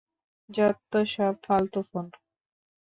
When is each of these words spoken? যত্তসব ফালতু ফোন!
যত্তসব 0.49 1.33
ফালতু 1.45 1.79
ফোন! 1.89 2.05